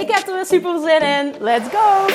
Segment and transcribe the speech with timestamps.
[0.00, 1.34] Ik heb er weer super zin in.
[1.40, 2.06] Let's go!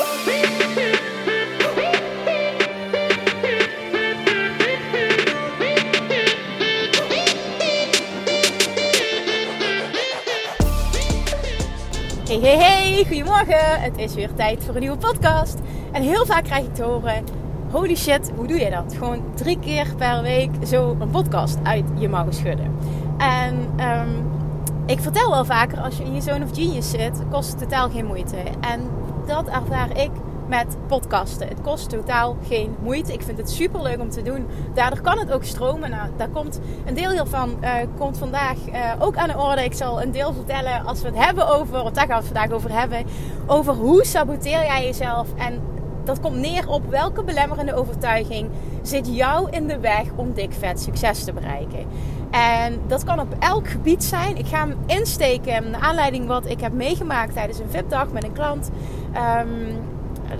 [12.27, 13.81] Hey, hey, hey, goedemorgen.
[13.81, 15.59] Het is weer tijd voor een nieuwe podcast.
[15.91, 17.23] En heel vaak krijg ik te horen:
[17.71, 18.93] holy shit, hoe doe je dat?
[18.97, 22.77] Gewoon drie keer per week zo een podcast uit je mouw schudden.
[23.17, 24.40] En um,
[24.85, 27.89] ik vertel wel vaker, als je in je zone of genius zit, kost het totaal
[27.89, 28.37] geen moeite.
[28.59, 28.89] En
[29.25, 30.11] dat ervaar ik
[30.47, 31.47] met podcasten.
[31.47, 33.13] Het kost totaal geen moeite.
[33.13, 34.47] Ik vind het super leuk om te doen.
[34.73, 35.89] Daardoor kan het ook stromen.
[35.89, 39.63] Nou, daar komt een deel hiervan uh, komt vandaag uh, ook aan de orde.
[39.63, 42.37] Ik zal een deel vertellen als we het hebben over, want daar gaan we het
[42.37, 43.05] vandaag over hebben,
[43.47, 45.61] over hoe saboteer jij jezelf en
[46.03, 48.49] dat komt neer op welke belemmerende overtuiging
[48.81, 51.85] zit jou in de weg om dik vet succes te bereiken.
[52.31, 54.37] En dat kan op elk gebied zijn.
[54.37, 58.33] Ik ga hem insteken naar aanleiding wat ik heb meegemaakt tijdens een VIP-dag met een
[58.33, 58.69] klant.
[59.15, 59.77] Um,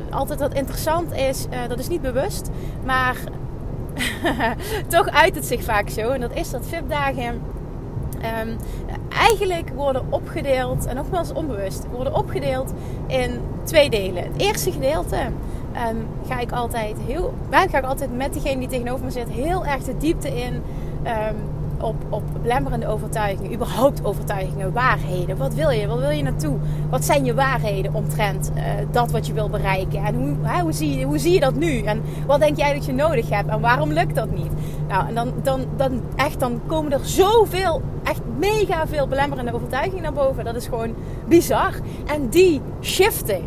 [0.10, 2.50] altijd wat interessant is, uh, dat is niet bewust,
[2.86, 3.16] maar
[4.88, 6.10] toch uit het zich vaak zo.
[6.10, 7.42] En dat is dat VIP-dagen
[8.44, 8.58] um,
[9.10, 12.74] eigenlijk worden opgedeeld, en nogmaals onbewust, worden opgedeeld
[13.08, 14.24] in twee delen.
[14.24, 15.18] Het eerste gedeelte
[15.90, 19.66] um, ga ik altijd heel, ga ik altijd met degene die tegenover me zit heel
[19.66, 20.64] erg de diepte in.
[21.84, 25.38] Op, op belemmerende overtuigingen, überhaupt overtuigingen, waarheden.
[25.38, 25.88] Wat wil je?
[25.88, 26.58] Wat wil je naartoe?
[26.90, 30.04] Wat zijn je waarheden omtrent uh, dat wat je wil bereiken?
[30.04, 31.82] En hoe, hè, hoe, zie je, hoe zie je dat nu?
[31.82, 33.50] En wat denk jij dat je nodig hebt?
[33.50, 34.52] En waarom lukt dat niet?
[34.88, 40.04] Nou, en dan, dan, dan, echt, dan komen er zoveel, echt mega veel belemmerende overtuigingen
[40.04, 40.46] naar boven.
[40.46, 40.96] Dat is gewoon
[41.28, 41.74] bizar.
[42.06, 43.42] En die shiften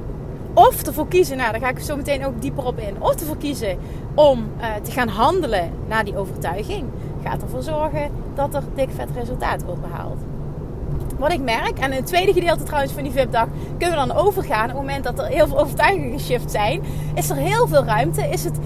[0.54, 3.36] of ervoor kiezen, nou daar ga ik zo meteen ook dieper op in, of ervoor
[3.36, 3.78] kiezen
[4.14, 6.84] om uh, te gaan handelen naar die overtuiging,
[7.24, 10.18] gaat ervoor zorgen dat er dik vet resultaat wordt behaald.
[11.18, 13.46] Wat ik merk, en het tweede gedeelte trouwens van die VIP-dag
[13.78, 14.62] kunnen we dan overgaan.
[14.62, 16.82] Op het moment dat er heel veel overtuigingen geshift zijn,
[17.14, 18.28] is er heel veel ruimte.
[18.28, 18.58] Is het,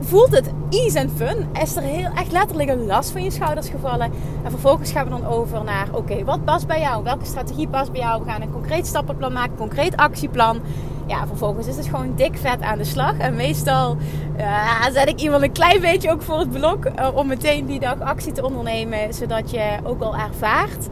[0.00, 1.46] voelt het ease en fun?
[1.62, 4.10] Is er heel, echt letterlijk een last van je schouders gevallen?
[4.44, 7.04] En vervolgens gaan we dan over naar: oké, wat past bij jou?
[7.04, 8.22] Welke strategie past bij jou?
[8.22, 10.60] We gaan een concreet stappenplan maken, een concreet actieplan
[11.06, 13.18] ja, vervolgens is het gewoon dik vet aan de slag.
[13.18, 13.96] En meestal
[14.38, 17.80] uh, zet ik iemand een klein beetje ook voor het blok uh, om meteen die
[17.80, 19.14] dag actie te ondernemen.
[19.14, 20.88] Zodat je ook al ervaart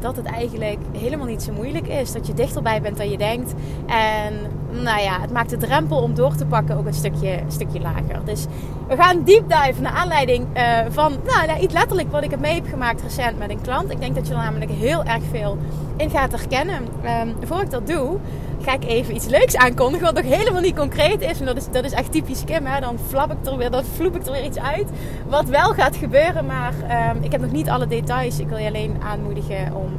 [0.00, 2.12] dat het eigenlijk helemaal niet zo moeilijk is.
[2.12, 3.54] Dat je dichterbij bent dan je denkt.
[3.86, 4.34] En
[4.70, 8.20] nou ja, het maakt de drempel om door te pakken ook een stukje, stukje lager.
[8.24, 8.46] Dus
[8.88, 12.54] we gaan deep dive naar aanleiding uh, van nou, iets letterlijk wat ik heb mee
[12.54, 13.90] heb gemaakt recent met een klant.
[13.90, 15.58] Ik denk dat je er namelijk heel erg veel
[15.96, 16.82] in gaat herkennen.
[17.04, 18.18] Um, voor ik dat doe,
[18.60, 20.14] ga ik even iets leuks aankondigen.
[20.14, 21.40] Wat nog helemaal niet concreet is.
[21.40, 22.66] En dat is, dat is echt typisch Kim.
[22.66, 22.80] Hè?
[22.80, 24.86] Dan flap ik er weer, dan vloep ik er weer iets uit.
[25.28, 26.46] Wat wel gaat gebeuren.
[26.46, 26.72] Maar
[27.16, 28.38] um, ik heb nog niet alle details.
[28.38, 29.92] Ik wil je alleen aanmoedigen om,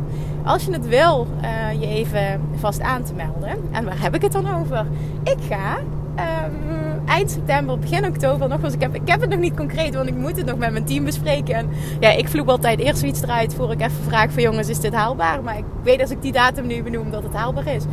[0.46, 3.58] als je het wil, uh, je even vast aan te melden.
[3.72, 4.86] En waar heb ik het dan over?
[5.24, 8.74] Ik ga um, eind september, begin oktober nogmaals.
[8.74, 10.86] Ik heb, ik heb het nog niet concreet, want ik moet het nog met mijn
[10.86, 11.56] team bespreken.
[11.56, 11.69] En
[12.00, 14.94] ja, ik vloep altijd eerst zoiets eruit voor ik even vraag van jongens, is dit
[14.94, 15.44] haalbaar?
[15.44, 17.84] Maar ik weet als ik die datum nu benoem dat het haalbaar is.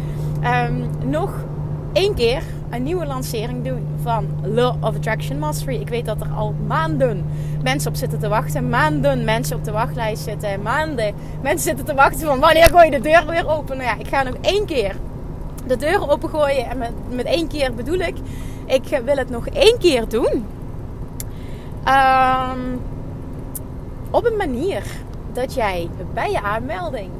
[0.44, 1.44] Um, nog
[1.92, 5.80] één keer een nieuwe lancering doen van Law of Attraction Mastery.
[5.80, 7.24] Ik weet dat er al maanden
[7.62, 8.68] mensen op zitten te wachten.
[8.68, 10.62] Maanden mensen op de wachtlijst zitten.
[10.62, 13.76] Maanden mensen zitten te wachten van wanneer gooi je de deur weer open.
[13.76, 14.96] Nou ja, ik ga nog één keer
[15.66, 16.66] de deur opengooien.
[16.66, 18.16] En met, met één keer bedoel ik,
[18.66, 20.44] ik wil het nog één keer doen.
[21.88, 22.80] Um,
[24.10, 24.82] op een manier
[25.32, 27.10] dat jij bij je aanmelding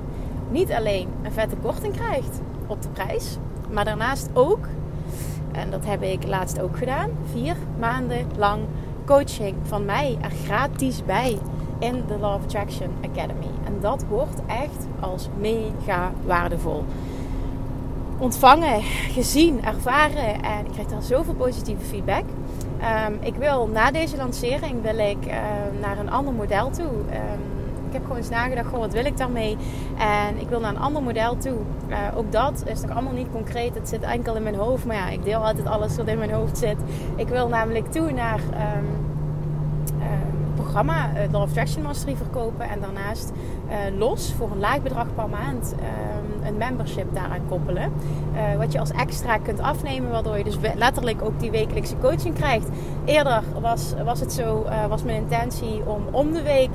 [0.50, 3.36] niet alleen een vette korting krijgt op de prijs,
[3.70, 4.66] maar daarnaast ook,
[5.52, 8.62] en dat heb ik laatst ook gedaan, vier maanden lang
[9.04, 11.38] coaching van mij er gratis bij
[11.78, 13.50] in de Law of Attraction Academy.
[13.64, 16.84] En dat wordt echt als mega waardevol
[18.18, 20.42] ontvangen, gezien, ervaren.
[20.42, 22.24] En ik krijg daar zoveel positieve feedback.
[23.08, 25.34] Um, ik wil na deze lancering wil ik uh,
[25.80, 26.86] naar een ander model toe.
[26.86, 27.55] Ik
[27.96, 29.56] heb gewoon eens nagedacht, goh, wat wil ik daarmee?
[29.98, 31.58] En ik wil naar een ander model toe.
[31.88, 33.74] Uh, ook dat is nog allemaal niet concreet.
[33.74, 34.84] Het zit enkel in mijn hoofd.
[34.84, 36.76] Maar ja, ik deel altijd alles wat in mijn hoofd zit.
[37.16, 38.86] Ik wil namelijk toe naar um,
[40.54, 42.68] programma uh, Law of Mastery verkopen.
[42.68, 43.32] En daarnaast
[43.98, 47.92] los voor een laag bedrag per maand ehm, een membership daaraan koppelen.
[48.58, 52.68] wat je als extra kunt afnemen, waardoor je dus letterlijk ook die wekelijkse coaching krijgt.
[53.04, 56.70] Eerder was, was het zo, was mijn intentie om om de week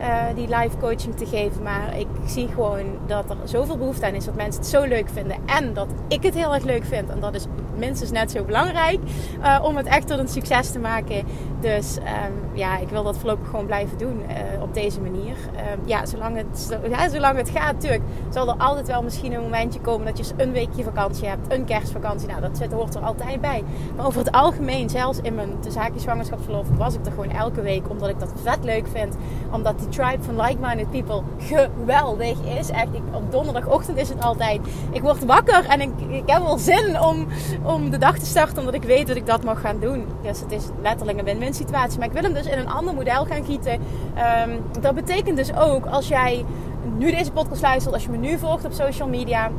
[0.00, 1.62] uh, die live coaching te geven.
[1.62, 4.24] Maar ik zie gewoon dat er zoveel behoefte aan is.
[4.24, 5.36] Dat mensen het zo leuk vinden.
[5.46, 7.10] En dat ik het heel erg leuk vind.
[7.10, 7.46] En dat is
[7.76, 8.98] minstens net zo belangrijk.
[9.40, 11.24] Uh, om het echt tot een succes te maken.
[11.60, 12.04] Dus um,
[12.52, 14.20] ja, ik wil dat voorlopig gewoon blijven doen.
[14.20, 15.36] Uh, op deze manier.
[15.72, 18.02] Um, ja, zolang het, ja, zolang het gaat natuurlijk.
[18.30, 20.06] Zal er altijd wel misschien een momentje komen.
[20.06, 21.52] Dat je een weekje vakantie hebt.
[21.52, 22.28] Een kerstvakantie.
[22.28, 23.64] Nou, dat hoort er altijd bij.
[23.96, 24.90] Maar over het algemeen.
[24.90, 26.66] Zelfs in mijn zaakje zwangerschapsverlof.
[26.76, 27.90] Was ik er gewoon elke week.
[27.90, 29.16] Omdat ik dat vet leuk vind.
[29.50, 32.70] Omdat die tribe van like-minded people geweldig is.
[32.70, 34.60] Echt, ik, op donderdagochtend is het altijd.
[34.90, 37.26] Ik word wakker en ik, ik heb wel zin om,
[37.66, 38.58] om de dag te starten.
[38.58, 40.04] Omdat ik weet dat ik dat mag gaan doen.
[40.22, 41.98] Dus het is letterlijk een win-win situatie.
[41.98, 43.72] Maar ik wil hem dus in een ander model gaan gieten.
[43.72, 46.44] Um, dat betekent dus ook als jij
[46.96, 47.94] nu deze podcast luistert.
[47.94, 49.50] Als je me nu volgt op social media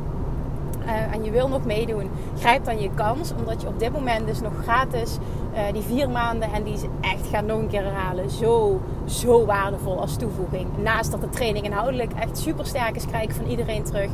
[0.84, 3.32] uh, en je wil nog meedoen, grijp dan je kans.
[3.38, 5.16] Omdat je op dit moment dus nog gratis
[5.54, 8.30] uh, die vier maanden en die ze echt gaan nog een keer herhalen.
[8.30, 10.66] Zo, zo waardevol als toevoeging.
[10.82, 14.10] Naast dat de training inhoudelijk echt super sterk is, krijg ik van iedereen terug.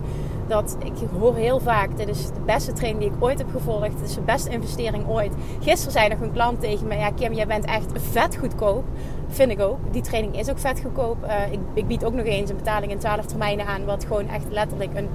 [0.48, 3.98] Dat ik hoor heel vaak, dit is de beste training die ik ooit heb gevolgd.
[3.98, 5.32] Dit is de beste investering ooit.
[5.60, 8.84] Gisteren zei nog een klant tegen me, ja Kim, jij bent echt vet goedkoop.
[9.28, 9.78] Vind ik ook.
[9.90, 11.16] Die training is ook vet goedkoop.
[11.24, 13.84] Uh, ik, ik bied ook nog eens een betaling in 12 termijnen aan.
[13.84, 15.08] Wat gewoon echt letterlijk een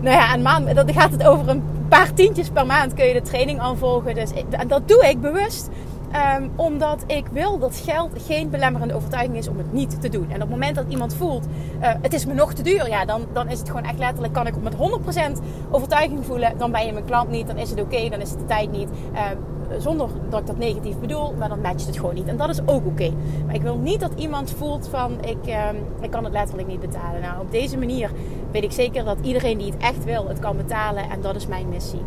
[0.00, 3.12] nou ja, een maand, dan gaat het over een paar tientjes per maand kun je
[3.12, 4.14] de training aanvolgen.
[4.14, 5.68] Dus en dat doe ik bewust.
[6.38, 10.26] Um, omdat ik wil dat geld geen belemmerende overtuiging is om het niet te doen.
[10.28, 11.46] En op het moment dat iemand voelt,
[11.80, 14.32] uh, het is me nog te duur, ja, dan, dan is het gewoon echt letterlijk,
[14.32, 17.70] kan ik op met 100% overtuiging voelen, dan ben je mijn klant niet, dan is
[17.70, 18.88] het oké, dan is het de tijd niet.
[19.12, 19.20] Uh,
[19.78, 22.26] zonder dat ik dat negatief bedoel, maar dan matcht het gewoon niet.
[22.26, 23.12] En dat is ook oké.
[23.46, 25.68] Maar ik wil niet dat iemand voelt van ik, uh,
[26.00, 27.20] ik kan het letterlijk niet betalen.
[27.20, 28.10] Nou, op deze manier
[28.50, 31.10] weet ik zeker dat iedereen die het echt wil, het kan betalen.
[31.10, 32.02] En dat is mijn missie.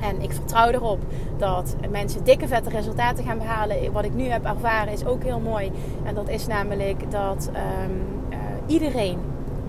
[0.00, 0.98] En ik vertrouw erop
[1.36, 3.92] dat mensen dikke vette resultaten gaan behalen.
[3.92, 5.72] Wat ik nu heb ervaren is ook heel mooi.
[6.04, 7.50] En dat is namelijk dat
[7.84, 9.18] um, uh, iedereen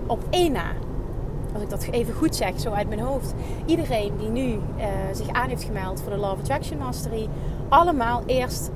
[0.06, 0.72] op één na,
[1.54, 3.34] als ik dat even goed zeg, zo uit mijn hoofd.
[3.66, 7.28] Iedereen die nu uh, zich aan heeft gemeld voor de Love Attraction Mastery,
[7.68, 8.70] allemaal eerst.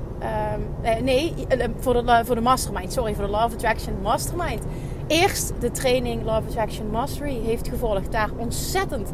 [0.55, 1.33] Um, nee,
[1.77, 2.93] voor de, voor de Mastermind.
[2.93, 4.63] Sorry, voor de Love Attraction Mastermind.
[5.07, 8.11] Eerst de training Love Attraction Mastery heeft gevolgd.
[8.11, 9.11] Daar ontzettend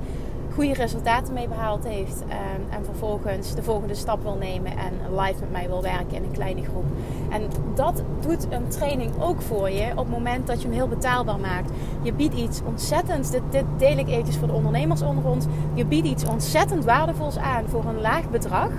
[0.53, 2.21] goede resultaten mee behaald heeft.
[2.21, 6.24] Um, en vervolgens de volgende stap wil nemen en live met mij wil werken in
[6.24, 6.86] een kleine groep.
[7.30, 7.42] En
[7.75, 11.39] dat doet een training ook voor je op het moment dat je hem heel betaalbaar
[11.39, 11.71] maakt.
[12.01, 15.45] Je biedt iets ontzettend, dit, dit deel ik eventjes voor de ondernemers onder ons.
[15.74, 18.69] Je biedt iets ontzettend waardevols aan voor een laag bedrag.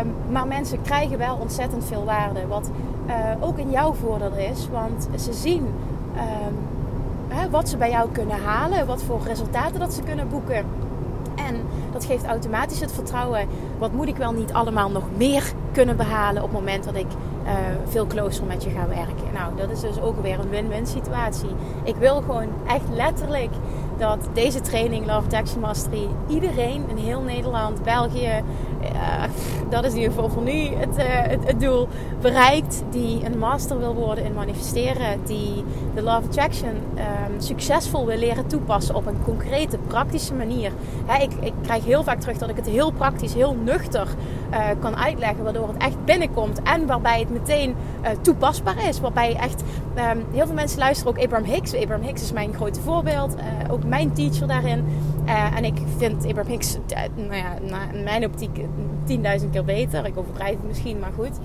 [0.00, 2.46] Um, maar mensen krijgen wel ontzettend veel waarde.
[2.46, 2.70] Wat
[3.06, 5.66] uh, ook in jouw voordeel is, want ze zien
[6.16, 6.56] um,
[7.28, 10.64] hè, wat ze bij jou kunnen halen, wat voor resultaten dat ze kunnen boeken.
[11.92, 13.48] Dat geeft automatisch het vertrouwen.
[13.78, 17.06] Wat moet ik wel niet allemaal nog meer kunnen behalen op het moment dat ik
[17.44, 17.50] uh,
[17.88, 19.32] veel closer met je ga werken?
[19.32, 21.50] Nou, dat is dus ook weer een win-win situatie.
[21.84, 23.50] Ik wil gewoon echt letterlijk
[23.98, 28.42] dat deze training Love Taxi Mastery iedereen in heel Nederland, België,
[28.82, 29.22] uh,
[29.68, 30.66] dat is in ieder geval voor nu
[31.00, 31.88] uh, het, doel,
[32.20, 35.64] bereikt die een master wil worden in manifesteren, die
[35.94, 40.72] de Love Attraction um, succesvol wil leren toepassen op een concrete, praktische manier.
[41.20, 44.06] Ik, ik, krijg heel vaak terug dat ik het heel praktisch, heel nuchter
[44.50, 47.74] uh, kan uitleggen, waardoor het echt binnenkomt en waarbij het meteen
[48.20, 49.00] toepasbaar is.
[49.00, 49.62] Waarbij echt
[49.96, 51.74] um, heel veel mensen luisteren ook Abraham Hicks.
[51.74, 53.34] Abraham Hicks is mijn grote voorbeeld,
[53.70, 54.84] ook mijn teacher daarin.
[55.54, 56.78] en ik vind Abraham Hicks,
[57.14, 57.54] nou ja,
[57.92, 58.60] in mijn optiek
[59.18, 60.06] 10.000 keer beter.
[60.06, 61.38] Ik overdrijf het misschien, maar goed.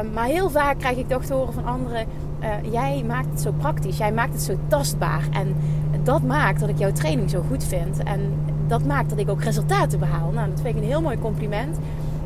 [0.00, 2.06] Um, maar heel vaak krijg ik toch te horen van anderen:
[2.40, 5.28] uh, jij maakt het zo praktisch, jij maakt het zo tastbaar.
[5.32, 5.56] En
[6.02, 8.02] dat maakt dat ik jouw training zo goed vind.
[8.02, 8.20] En
[8.66, 10.30] dat maakt dat ik ook resultaten behaal.
[10.30, 11.78] Nou, dat vind ik een heel mooi compliment.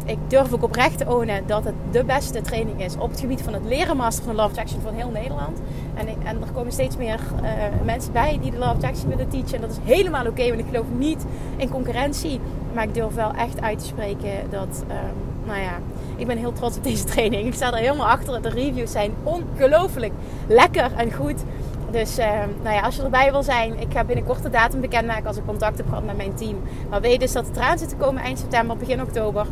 [0.05, 3.43] Ik durf ook oprecht te ownen dat het de beste training is op het gebied
[3.43, 5.59] van het leren master van Love Action van heel Nederland.
[5.95, 7.51] En, en er komen steeds meer uh,
[7.85, 9.55] mensen bij die de Love Action willen teachen.
[9.55, 11.25] En dat is helemaal oké, want ik geloof niet
[11.57, 12.41] in concurrentie.
[12.75, 15.79] Maar ik durf wel echt uit te spreken dat, um, nou ja,
[16.17, 17.47] ik ben heel trots op deze training.
[17.47, 18.43] Ik sta er helemaal achter.
[18.43, 20.13] De reviews zijn ongelooflijk
[20.49, 21.45] lekker en goed.
[21.91, 22.27] Dus uh,
[22.63, 25.47] nou ja, als je erbij wil zijn, ik ga binnenkort de datum bekendmaken als ik
[25.47, 26.63] contact heb gehad met mijn team.
[26.91, 29.47] Maar weet dus dat het eraan zit te komen eind september, begin oktober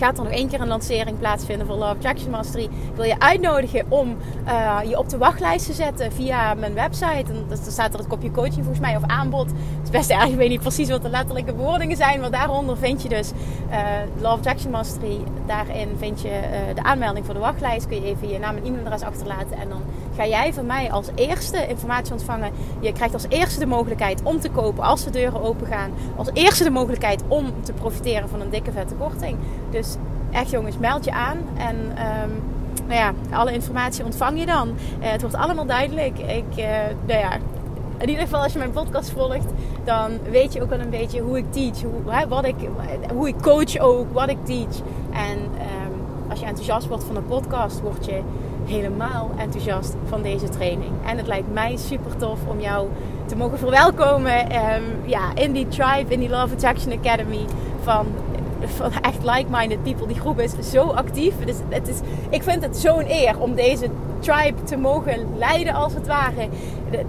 [0.00, 2.64] gaat er nog één keer een lancering plaatsvinden voor Love Attraction Mastery.
[2.64, 4.16] Ik wil je uitnodigen om
[4.46, 7.32] uh, je op de wachtlijst te zetten via mijn website.
[7.32, 9.52] En daar staat er het kopje coaching volgens mij of aanbod.
[9.90, 10.24] Best erg.
[10.24, 12.20] Ik weet niet precies wat de letterlijke bewoordingen zijn.
[12.20, 13.32] Maar daaronder vind je dus
[13.70, 13.76] uh,
[14.20, 15.20] Love Attraction Mastery.
[15.46, 17.86] Daarin vind je uh, de aanmelding voor de wachtlijst.
[17.86, 19.56] Kun je even je naam en e-mailadres achterlaten.
[19.56, 19.82] En dan
[20.16, 22.52] ga jij van mij als eerste informatie ontvangen.
[22.80, 25.90] Je krijgt als eerste de mogelijkheid om te kopen als de deuren open gaan.
[26.16, 29.36] Als eerste de mogelijkheid om te profiteren van een dikke vette korting.
[29.70, 29.96] Dus
[30.30, 31.38] echt jongens, meld je aan.
[31.56, 31.76] En...
[31.76, 32.42] Um,
[32.86, 34.68] nou ja, alle informatie ontvang je dan.
[34.68, 36.18] Uh, het wordt allemaal duidelijk.
[36.18, 36.56] Ik,
[37.06, 37.30] nou ja,
[38.00, 39.46] in ieder geval als je mijn podcast volgt,
[39.84, 41.82] dan weet je ook wel een beetje hoe ik teach.
[41.82, 42.54] Hoe, wat ik,
[43.12, 44.76] hoe ik coach ook, wat ik teach.
[45.12, 48.20] En um, als je enthousiast wordt van een podcast, word je
[48.64, 50.90] helemaal enthousiast van deze training.
[51.06, 52.88] En het lijkt mij super tof om jou
[53.26, 57.44] te mogen verwelkomen um, ja, in die tribe, in die Love Attraction Academy
[57.82, 58.06] van
[58.64, 60.06] van echt like-minded people.
[60.06, 61.34] Die groep is zo actief.
[61.44, 61.98] Dus het is,
[62.30, 63.88] ik vind het zo'n eer om deze
[64.18, 66.48] tribe te mogen leiden als het ware.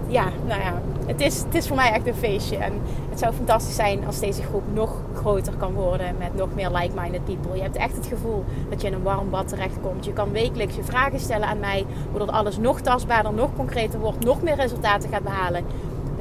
[0.08, 2.58] Ja, nou ja, het is, het is voor mij echt een feestje.
[2.58, 2.74] En
[3.10, 7.24] het zou fantastisch zijn als deze groep nog groter kan worden met nog meer like-minded
[7.24, 7.56] people.
[7.56, 10.06] Je hebt echt het gevoel dat je in een warm bad terechtkomt.
[10.06, 14.26] Je kan wekelijks je vragen stellen aan mij, waardoor alles nog tastbaarder, nog concreter wordt,
[14.26, 15.66] nog meer resultaten gaat behalen.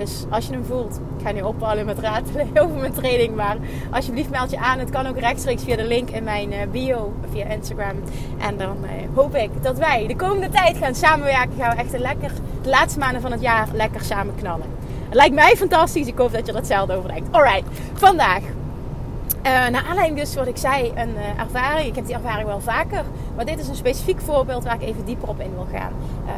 [0.01, 3.35] Dus als je hem voelt, ik ga nu ophouden met ratelen over mijn training.
[3.35, 3.57] Maar
[3.91, 4.79] alsjeblieft meld je aan.
[4.79, 7.97] Het kan ook rechtstreeks via de link in mijn eh, bio, via Instagram.
[8.39, 11.53] En dan eh, hoop ik dat wij de komende tijd gaan samenwerken.
[11.59, 12.31] Gaan we echt lekker,
[12.63, 14.67] de laatste maanden van het jaar lekker samen knallen.
[15.05, 16.07] Het lijkt mij fantastisch.
[16.07, 17.37] Ik hoop dat je er hetzelfde over denkt.
[17.37, 17.65] Alright,
[17.95, 18.43] vandaag.
[18.43, 21.89] Uh, naar aanleiding dus wat ik zei, een ervaring.
[21.89, 23.05] Ik heb die ervaring wel vaker.
[23.37, 25.93] Maar dit is een specifiek voorbeeld waar ik even dieper op in wil gaan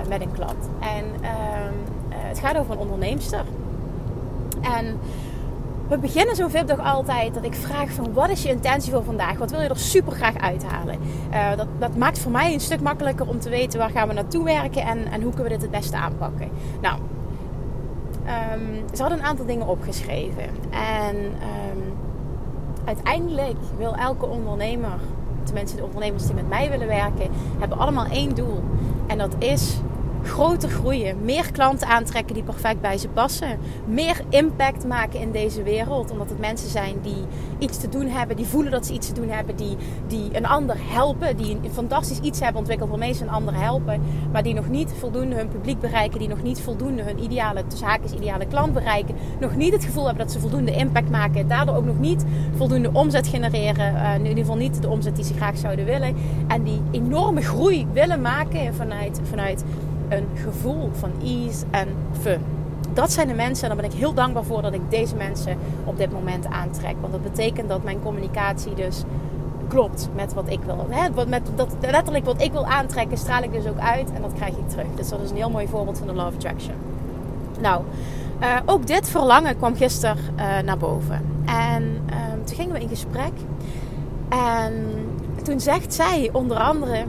[0.08, 0.68] met een klant.
[0.80, 1.74] En ehm,
[2.22, 3.44] het gaat over een onderneemster.
[4.60, 4.98] En
[5.88, 9.38] we beginnen zo'n VIP-dag altijd dat ik vraag van wat is je intentie voor vandaag?
[9.38, 10.98] Wat wil je er super graag uithalen?
[11.32, 14.14] Uh, dat, dat maakt voor mij een stuk makkelijker om te weten waar gaan we
[14.14, 16.48] naartoe werken en, en hoe kunnen we dit het beste aanpakken.
[16.80, 16.98] Nou,
[18.26, 20.44] um, ze hadden een aantal dingen opgeschreven.
[20.70, 21.92] En um,
[22.84, 24.98] uiteindelijk wil elke ondernemer,
[25.42, 28.62] tenminste de ondernemers die met mij willen werken, hebben allemaal één doel.
[29.06, 29.80] En dat is
[30.22, 35.62] groter groeien, meer klanten aantrekken die perfect bij ze passen, meer impact maken in deze
[35.62, 37.24] wereld, omdat het mensen zijn die
[37.58, 39.76] iets te doen hebben, die voelen dat ze iets te doen hebben, die,
[40.06, 44.00] die een ander helpen, die een fantastisch iets hebben ontwikkeld waarmee ze een ander helpen,
[44.32, 47.88] maar die nog niet voldoende hun publiek bereiken, die nog niet voldoende hun ideale, tussen
[47.88, 51.76] haakjes ideale klant bereiken, nog niet het gevoel hebben dat ze voldoende impact maken, daardoor
[51.76, 52.24] ook nog niet
[52.56, 56.16] voldoende omzet genereren, uh, in ieder geval niet de omzet die ze graag zouden willen,
[56.48, 59.64] en die enorme groei willen maken vanuit, vanuit
[60.08, 61.88] een gevoel van ease en
[62.20, 62.40] fun.
[62.92, 65.56] Dat zijn de mensen, en daar ben ik heel dankbaar voor dat ik deze mensen
[65.84, 66.94] op dit moment aantrek.
[67.00, 69.02] Want dat betekent dat mijn communicatie dus
[69.68, 70.86] klopt met wat ik wil.
[71.26, 74.56] Met dat, letterlijk wat ik wil aantrekken, straal ik dus ook uit en dat krijg
[74.56, 74.86] ik terug.
[74.94, 76.74] Dus dat is een heel mooi voorbeeld van de of Attraction.
[77.60, 77.82] Nou,
[78.42, 81.20] uh, ook dit verlangen kwam gisteren uh, naar boven.
[81.44, 83.32] En uh, toen gingen we in gesprek.
[84.28, 84.72] En
[85.42, 87.04] toen zegt zij onder andere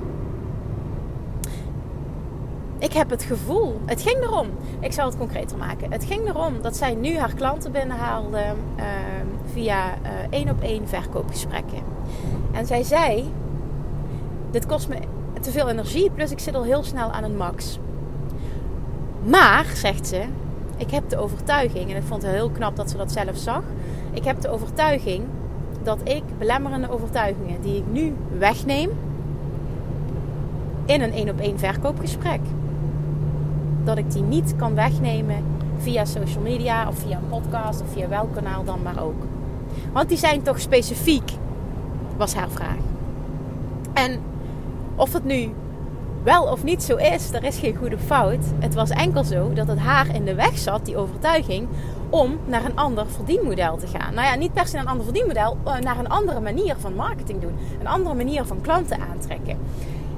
[2.84, 4.48] ik heb het gevoel, het ging erom,
[4.80, 5.92] ik zal het concreter maken.
[5.92, 8.44] Het ging erom dat zij nu haar klanten binnenhaalde
[8.78, 8.84] uh,
[9.54, 11.82] via uh, één op één verkoopgesprekken.
[12.52, 13.32] En zij zei:
[14.52, 14.96] Dit kost me
[15.42, 17.80] te veel energie, plus ik zit al heel snel aan een max.
[19.24, 20.22] Maar, zegt ze,
[20.78, 23.63] ik heb de overtuiging, en ik vond het heel knap dat ze dat zelf zag.
[24.12, 25.24] Ik heb de overtuiging
[25.84, 28.90] dat ik belemmerende overtuigingen die ik nu wegneem
[30.86, 32.40] in een één op één verkoopgesprek
[33.84, 35.44] dat ik die niet kan wegnemen
[35.78, 39.24] via social media of via een podcast of via welk kanaal dan maar ook.
[39.94, 41.32] Want die zijn toch specifiek,
[42.18, 42.78] was haar vraag.
[43.94, 44.20] En
[44.96, 45.50] of het nu
[46.24, 48.46] wel of niet zo is, er is geen goede fout.
[48.60, 51.68] Het was enkel zo dat het haar in de weg zat, die overtuiging,
[52.10, 54.13] om naar een ander verdienmodel te gaan.
[54.13, 56.96] Nou ja, niet per se naar een ander verdienmodel, eh, naar een andere manier van
[56.96, 57.54] marketing doen.
[57.80, 59.58] Een andere manier van klanten aantrekken.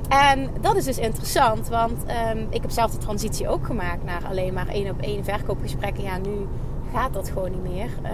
[0.09, 4.25] En dat is dus interessant, want um, ik heb zelf de transitie ook gemaakt naar
[4.29, 6.03] alleen maar één op één verkoopgesprekken.
[6.03, 6.47] Ja, nu
[6.93, 7.89] gaat dat gewoon niet meer.
[8.03, 8.11] Uh,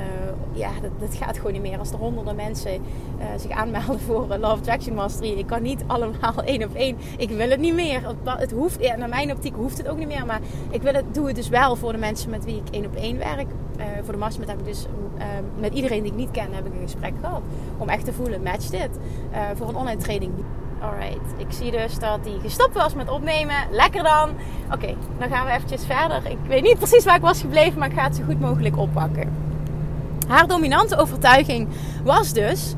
[0.51, 1.79] ja, dat, dat, gaat gewoon niet meer.
[1.79, 5.31] Als er honderden mensen uh, zich aanmelden voor uh, Love Attraction Mastery.
[5.31, 6.98] Ik kan niet allemaal één op één.
[7.17, 8.15] Ik wil het niet meer.
[8.25, 10.25] Het hoeft, ja, naar mijn optiek hoeft het ook niet meer.
[10.25, 12.86] Maar ik wil het, doe het dus wel voor de mensen met wie ik één
[12.86, 13.48] op één werk.
[14.03, 14.86] voor de master heb ik dus
[15.60, 17.41] met iedereen die ik niet ken heb ik een gesprek gehad.
[17.77, 18.89] Om echt te voelen, match dit.
[19.55, 20.31] voor een online training
[20.81, 23.55] Alright, ik zie dus dat hij gestopt was met opnemen.
[23.71, 24.29] Lekker dan.
[24.73, 26.31] Oké, dan gaan we eventjes verder.
[26.31, 28.77] Ik weet niet precies waar ik was gebleven, maar ik ga het zo goed mogelijk
[28.77, 29.33] oppakken.
[30.27, 31.67] Haar dominante overtuiging
[32.03, 32.73] was dus: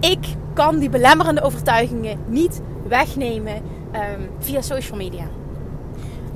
[0.00, 5.24] ik kan die belemmerende overtuigingen niet wegnemen um, via social media.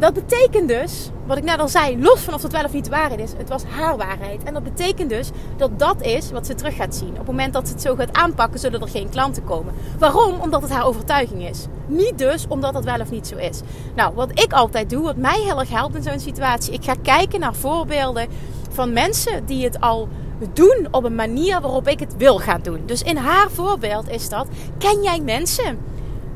[0.01, 2.89] Dat betekent dus, wat ik net al zei, los van of het wel of niet
[2.89, 4.43] waarheid is, het was haar waarheid.
[4.43, 7.11] En dat betekent dus dat dat is wat ze terug gaat zien.
[7.11, 9.75] Op het moment dat ze het zo gaat aanpakken, zodat er geen klanten komen.
[9.99, 10.41] Waarom?
[10.41, 11.67] Omdat het haar overtuiging is.
[11.87, 13.61] Niet dus omdat het wel of niet zo is.
[13.95, 16.95] Nou, wat ik altijd doe, wat mij heel erg helpt in zo'n situatie, ik ga
[17.03, 18.29] kijken naar voorbeelden
[18.71, 20.09] van mensen die het al
[20.53, 22.83] doen op een manier waarop ik het wil gaan doen.
[22.87, 24.47] Dus in haar voorbeeld is dat:
[24.79, 25.79] ken jij mensen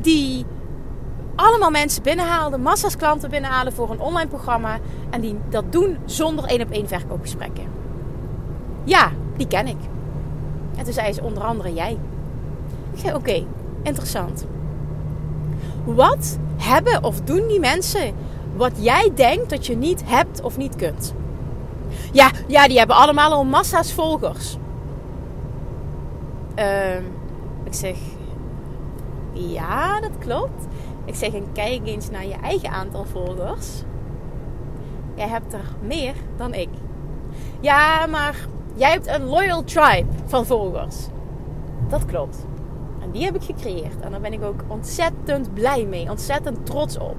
[0.00, 0.44] die
[1.36, 4.78] allemaal mensen binnenhaalden, massa's klanten binnenhalen voor een online programma
[5.10, 7.64] en die dat doen zonder één op één verkoopgesprekken?
[8.84, 9.78] Ja, die ken ik.
[10.76, 11.98] En toen zei ze onder andere jij.
[12.92, 13.44] Ik zei oké,
[13.82, 14.46] interessant.
[15.84, 18.14] Wat hebben of doen die mensen
[18.56, 21.14] wat jij denkt dat je niet hebt of niet kunt?
[22.12, 24.56] Ja, ja die hebben allemaal al massa's volgers.
[26.58, 26.96] Uh,
[27.64, 27.96] ik zeg,
[29.32, 30.66] ja, dat klopt.
[31.04, 33.82] Ik zeg, en kijk eens naar je eigen aantal volgers.
[35.14, 36.68] Jij hebt er meer dan ik.
[37.60, 41.06] Ja, maar jij hebt een loyal tribe van volgers.
[41.88, 42.46] Dat klopt.
[43.02, 44.00] En die heb ik gecreëerd.
[44.00, 46.10] En daar ben ik ook ontzettend blij mee.
[46.10, 47.16] Ontzettend trots op.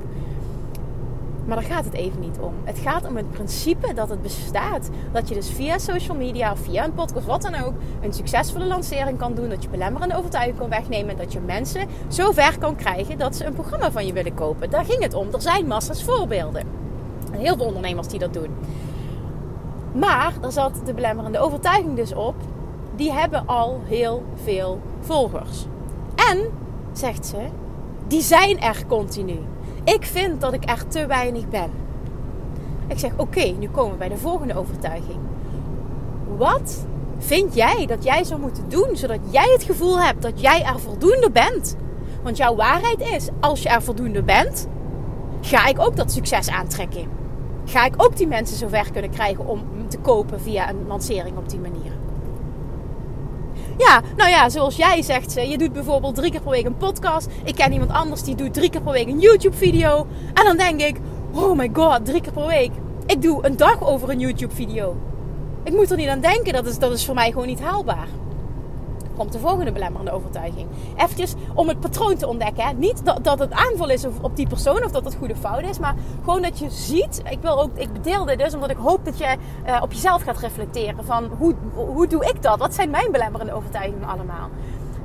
[1.46, 2.54] Maar daar gaat het even niet om.
[2.64, 4.90] Het gaat om het principe dat het bestaat.
[5.12, 8.66] Dat je dus via social media of via een podcast, wat dan ook, een succesvolle
[8.66, 9.50] lancering kan doen.
[9.50, 11.18] Dat je belemmerende overtuiging kan wegnemen.
[11.18, 14.70] Dat je mensen zo ver kan krijgen dat ze een programma van je willen kopen.
[14.70, 15.28] Daar ging het om.
[15.34, 16.64] Er zijn massa's voorbeelden.
[17.32, 18.50] En heel veel ondernemers die dat doen.
[19.94, 22.36] Maar er zat de belemmerende overtuiging dus op.
[22.96, 25.66] Die hebben al heel veel volgers.
[26.30, 26.50] En,
[26.92, 27.38] zegt ze,
[28.08, 29.40] die zijn er continu.
[29.86, 31.72] Ik vind dat ik er te weinig ben.
[32.88, 35.20] Ik zeg: Oké, nu komen we bij de volgende overtuiging.
[36.38, 36.86] Wat
[37.18, 40.80] vind jij dat jij zou moeten doen zodat jij het gevoel hebt dat jij er
[40.80, 41.76] voldoende bent?
[42.24, 44.68] Want jouw waarheid is: als je er voldoende bent,
[45.42, 47.08] ga ik ook dat succes aantrekken.
[47.66, 51.50] Ga ik ook die mensen zover kunnen krijgen om te kopen via een lancering op
[51.50, 51.92] die manier.
[53.78, 57.28] Ja, nou ja, zoals jij zegt, je doet bijvoorbeeld drie keer per week een podcast.
[57.44, 60.08] Ik ken iemand anders die doet drie keer per week een YouTube-video.
[60.34, 60.98] En dan denk ik,
[61.34, 62.72] oh my god, drie keer per week.
[63.06, 64.98] Ik doe een dag over een YouTube-video.
[65.64, 68.08] Ik moet er niet aan denken, dat is, dat is voor mij gewoon niet haalbaar
[69.16, 70.68] komt de volgende belemmerende overtuiging.
[70.98, 72.64] Eventjes om het patroon te ontdekken.
[72.64, 72.74] Hè.
[72.74, 75.80] Niet dat, dat het aanval is op die persoon of dat het goede fout is.
[75.80, 77.22] Maar gewoon dat je ziet.
[77.30, 79.36] Ik, wil ook, ik deel dit dus omdat ik hoop dat je
[79.68, 81.06] uh, op jezelf gaat reflecteren.
[81.06, 82.60] Van hoe, hoe doe ik dat?
[82.60, 84.50] Wat zijn mijn belemmerende overtuigingen allemaal?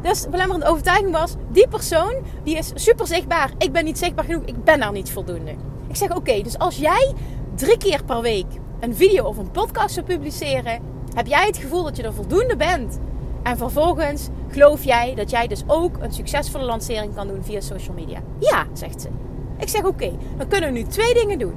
[0.03, 3.51] Dus belemmerende overtuiging was: die persoon die is super zichtbaar.
[3.59, 4.43] Ik ben niet zichtbaar genoeg.
[4.45, 5.51] Ik ben daar niet voldoende.
[5.89, 7.15] Ik zeg: oké, dus als jij
[7.55, 8.47] drie keer per week
[8.81, 10.83] een video of een podcast zou publiceren,
[11.15, 12.99] heb jij het gevoel dat je er voldoende bent
[13.43, 17.95] en vervolgens geloof jij dat jij dus ook een succesvolle lancering kan doen via social
[17.95, 18.21] media?
[18.39, 19.09] Ja, zegt ze.
[19.59, 21.55] Ik zeg oké, dan kunnen we nu twee dingen doen.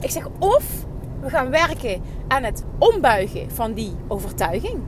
[0.00, 0.86] Ik zeg of
[1.20, 4.80] we gaan werken aan het ombuigen van die overtuiging.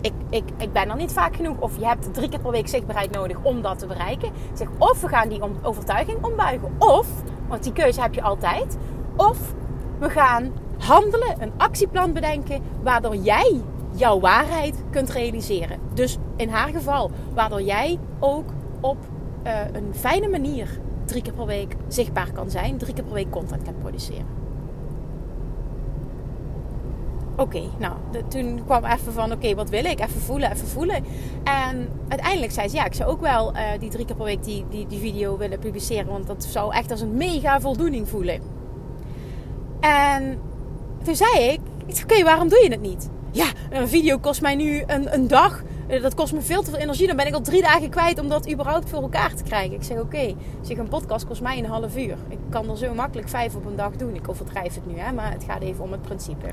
[0.00, 1.58] Ik, ik, ik ben er niet vaak genoeg.
[1.58, 4.28] Of je hebt drie keer per week zichtbaarheid nodig om dat te bereiken.
[4.28, 6.72] Ik zeg of we gaan die overtuiging ombuigen.
[6.78, 7.06] Of,
[7.48, 8.76] want die keuze heb je altijd.
[9.16, 9.38] Of
[9.98, 13.60] we gaan handelen, een actieplan bedenken waardoor jij
[14.00, 15.78] jouw waarheid kunt realiseren.
[15.94, 18.96] Dus in haar geval, waardoor jij ook op
[19.46, 23.30] uh, een fijne manier drie keer per week zichtbaar kan zijn, drie keer per week
[23.30, 24.38] content kan produceren.
[27.36, 27.94] Oké, nou,
[28.28, 30.00] toen kwam even van, oké, wat wil ik?
[30.00, 31.04] Even voelen, even voelen.
[31.44, 34.44] En uiteindelijk zei ze, ja, ik zou ook wel uh, die drie keer per week
[34.44, 36.12] die, die, die video willen publiceren.
[36.12, 38.40] Want dat zou echt als een mega voldoening voelen.
[39.80, 40.38] En
[41.02, 41.60] toen zei ik,
[42.02, 43.10] oké, waarom doe je het niet?
[43.32, 45.62] Ja, een video kost mij nu een, een dag.
[45.86, 47.06] Eh, dat kost me veel te veel energie.
[47.06, 49.74] Dan ben ik al drie dagen kwijt om dat überhaupt voor elkaar te krijgen.
[49.74, 52.16] Ik zeg oké, zeg een podcast kost mij een half uur.
[52.28, 54.14] Ik kan er zo makkelijk vijf op een dag doen.
[54.14, 56.46] Ik overdrijf het nu, hè, maar het gaat even om het principe.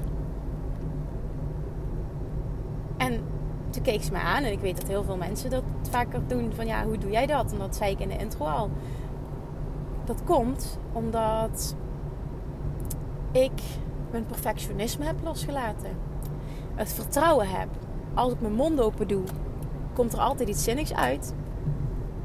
[2.97, 3.21] En
[3.69, 6.51] toen keek ze me aan en ik weet dat heel veel mensen dat vaker doen.
[6.55, 7.51] Van ja, hoe doe jij dat?
[7.51, 8.69] En dat zei ik in de intro al.
[10.05, 11.75] Dat komt omdat
[13.31, 13.61] ik
[14.11, 15.89] mijn perfectionisme heb losgelaten
[16.77, 17.67] het vertrouwen heb.
[18.13, 19.23] Als ik mijn mond open doe,
[19.93, 21.33] komt er altijd iets zinnigs uit.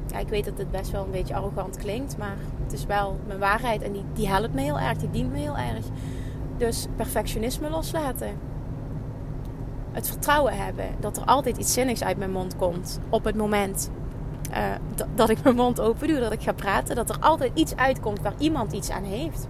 [0.07, 3.19] Ja, ik weet dat het best wel een beetje arrogant klinkt, maar het is wel
[3.27, 5.85] mijn waarheid en die, die helpt me heel erg, die dient me heel erg.
[6.57, 8.37] Dus perfectionisme loslaten.
[9.91, 13.89] Het vertrouwen hebben dat er altijd iets zinnigs uit mijn mond komt op het moment
[14.51, 17.75] uh, dat ik mijn mond open doe, dat ik ga praten, dat er altijd iets
[17.75, 19.47] uitkomt waar iemand iets aan heeft.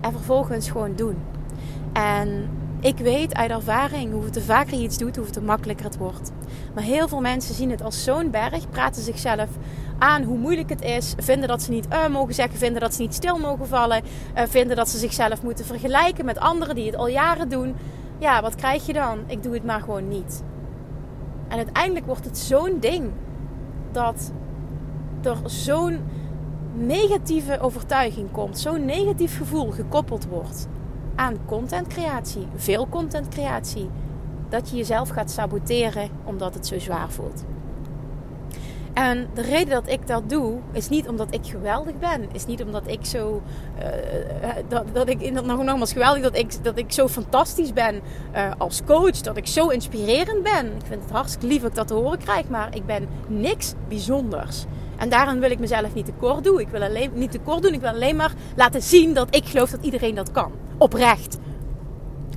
[0.00, 1.16] En vervolgens gewoon doen.
[1.92, 2.48] En
[2.84, 6.30] ik weet uit ervaring, hoe te vaker je iets doet, hoe te makkelijker het wordt.
[6.74, 9.48] Maar heel veel mensen zien het als zo'n berg, praten zichzelf
[9.98, 11.14] aan hoe moeilijk het is.
[11.16, 12.58] Vinden dat ze niet uh mogen zeggen.
[12.58, 14.02] Vinden dat ze niet stil mogen vallen.
[14.36, 17.74] Uh, vinden dat ze zichzelf moeten vergelijken met anderen die het al jaren doen.
[18.18, 19.18] Ja, wat krijg je dan?
[19.26, 20.42] Ik doe het maar gewoon niet.
[21.48, 23.10] En uiteindelijk wordt het zo'n ding
[23.92, 24.32] dat
[25.22, 26.00] er zo'n
[26.74, 30.68] negatieve overtuiging komt, zo'n negatief gevoel gekoppeld wordt
[31.14, 33.88] aan contentcreatie, veel contentcreatie,
[34.48, 37.44] dat je jezelf gaat saboteren omdat het zo zwaar voelt.
[38.94, 42.28] En de reden dat ik dat doe, is niet omdat ik geweldig ben.
[42.32, 43.42] Is niet omdat ik zo.
[43.78, 43.84] Uh,
[44.68, 45.34] dat, dat ik.
[45.34, 48.00] Dat, nogmaals geweldig dat ik, dat ik zo fantastisch ben
[48.34, 49.20] uh, als coach.
[49.20, 50.66] Dat ik zo inspirerend ben.
[50.66, 52.48] Ik vind het hartstikke lief dat ik dat te horen krijg.
[52.48, 54.64] Maar ik ben niks bijzonders.
[54.96, 56.60] En daarom wil ik mezelf niet tekort doen.
[56.60, 57.72] Ik wil alleen niet tekort doen.
[57.72, 60.52] Ik wil alleen maar laten zien dat ik geloof dat iedereen dat kan.
[60.78, 61.38] Oprecht.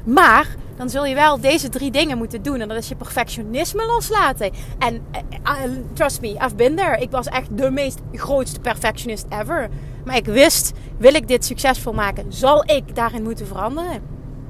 [0.06, 2.60] Maar dan zul je wel deze drie dingen moeten doen.
[2.60, 4.52] En dat is je perfectionisme loslaten.
[4.80, 5.06] En
[5.44, 5.62] uh,
[5.94, 7.02] trust me, I've been there.
[7.02, 9.70] Ik was echt de meest grootste perfectionist ever.
[10.06, 14.02] Maar ik wist, wil ik dit succesvol maken, zal ik daarin moeten veranderen.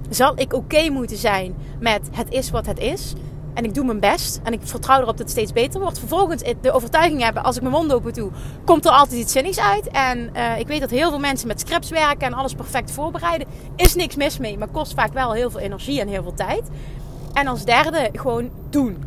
[0.09, 3.13] Zal ik oké moeten zijn met het is wat het is.
[3.57, 4.39] En ik doe mijn best.
[4.43, 5.99] En ik vertrouw erop dat het steeds beter wordt.
[5.99, 8.31] Vervolgens de overtuiging hebben, als ik mijn mond open doe,
[8.65, 9.87] komt er altijd iets zinnigs uit.
[9.87, 13.47] En uh, ik weet dat heel veel mensen met scripts werken en alles perfect voorbereiden.
[13.75, 16.63] Is niks mis mee, maar kost vaak wel heel veel energie en heel veel tijd.
[17.33, 19.03] En als derde, gewoon doen.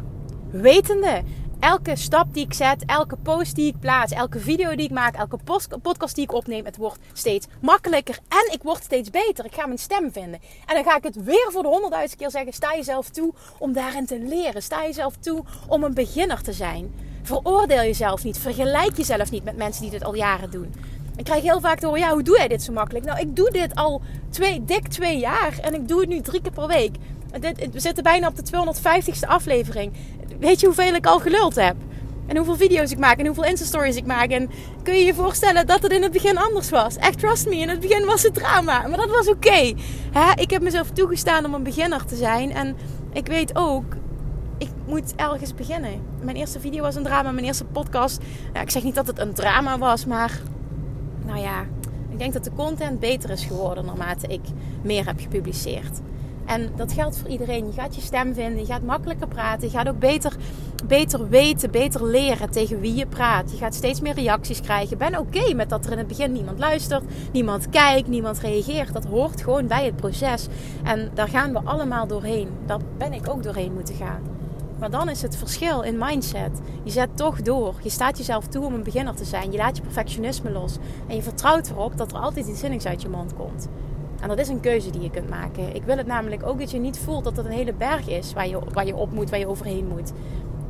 [0.51, 1.23] Wetende
[1.61, 5.15] elke stap die ik zet, elke post die ik plaats, elke video die ik maak,
[5.15, 5.39] elke
[5.83, 9.45] podcast die ik opneem, het wordt steeds makkelijker en ik word steeds beter.
[9.45, 10.41] Ik ga mijn stem vinden.
[10.67, 13.73] En dan ga ik het weer voor de honderdduizend keer zeggen: sta jezelf toe om
[13.73, 14.63] daarin te leren.
[14.63, 16.95] Sta jezelf toe om een beginner te zijn.
[17.23, 18.39] Veroordeel jezelf niet.
[18.39, 20.75] Vergelijk jezelf niet met mensen die dit al jaren doen.
[21.17, 23.05] Ik krijg heel vaak te horen, ja, hoe doe jij dit zo makkelijk?
[23.05, 26.43] Nou, ik doe dit al twee, dik twee jaar en ik doe het nu drie
[26.43, 26.97] keer per week.
[27.73, 29.93] We zitten bijna op de 250ste aflevering.
[30.39, 31.77] Weet je hoeveel ik al geluld heb?
[32.27, 34.31] En hoeveel video's ik maak en hoeveel Insta-stories ik maak.
[34.31, 34.51] En
[34.83, 36.97] kun je je voorstellen dat het in het begin anders was?
[36.97, 38.87] Echt, trust me, in het begin was het drama.
[38.87, 39.75] Maar dat was oké.
[40.35, 42.53] Ik heb mezelf toegestaan om een beginner te zijn.
[42.53, 42.77] En
[43.13, 43.85] ik weet ook,
[44.59, 46.03] ik moet ergens beginnen.
[46.21, 48.23] Mijn eerste video was een drama, mijn eerste podcast.
[48.53, 50.41] Ja, ik zeg niet dat het een drama was, maar
[51.27, 51.61] nou ja,
[52.11, 54.43] ik denk dat de content beter is geworden naarmate ik
[54.83, 56.01] meer heb gepubliceerd.
[56.51, 57.67] En dat geldt voor iedereen.
[57.67, 60.37] Je gaat je stem vinden, je gaat makkelijker praten, je gaat ook beter,
[60.87, 63.51] beter weten, beter leren tegen wie je praat.
[63.51, 64.99] Je gaat steeds meer reacties krijgen.
[64.99, 68.93] Ben oké met dat er in het begin niemand luistert, niemand kijkt, niemand reageert.
[68.93, 70.47] Dat hoort gewoon bij het proces.
[70.85, 72.49] En daar gaan we allemaal doorheen.
[72.67, 74.23] Daar ben ik ook doorheen moeten gaan.
[74.79, 76.61] Maar dan is het verschil in mindset.
[76.83, 77.75] Je zet toch door.
[77.83, 79.53] Je staat jezelf toe om een beginner te zijn.
[79.53, 80.77] Je laat je perfectionisme los.
[81.07, 83.69] En je vertrouwt erop dat er altijd iets zinnigs uit je mond komt.
[84.21, 85.75] En dat is een keuze die je kunt maken.
[85.75, 88.33] Ik wil het namelijk ook dat je niet voelt dat het een hele berg is
[88.33, 90.13] waar je, waar je op moet, waar je overheen moet.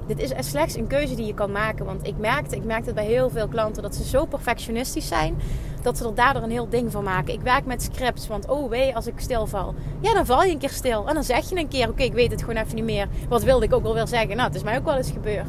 [0.06, 1.84] Dit is slechts een keuze die je kan maken.
[1.84, 5.36] Want ik merkte, ik merkte het bij heel veel klanten dat ze zo perfectionistisch zijn.
[5.82, 7.34] Dat ze er daardoor een heel ding van maken.
[7.34, 8.26] Ik werk met scripts.
[8.26, 9.74] Want oh wee, als ik stilval.
[10.00, 11.08] Ja, dan val je een keer stil.
[11.08, 13.08] En dan zeg je een keer: Oké, ik weet het gewoon even niet meer.
[13.28, 14.36] Wat wilde ik ook al wel zeggen?
[14.36, 15.48] Nou, het is mij ook wel eens gebeurd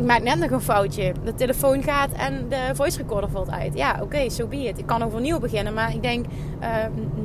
[0.00, 1.12] ik maak net nog een foutje.
[1.24, 3.74] De telefoon gaat en de voice recorder valt uit.
[3.74, 4.78] Ja, oké, okay, so be it.
[4.78, 5.74] Ik kan overnieuw beginnen.
[5.74, 6.26] Maar ik denk,
[6.60, 6.66] uh,